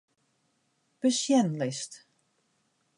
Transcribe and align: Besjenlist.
Besjenlist. 1.01 1.91